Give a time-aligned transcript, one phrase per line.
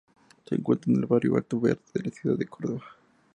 [0.47, 2.81] Se encuentra en el barrio Alto Verde de la Ciudad de Córdoba.